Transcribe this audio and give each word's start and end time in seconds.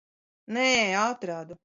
Nē, 0.57 0.65
atradu. 1.05 1.59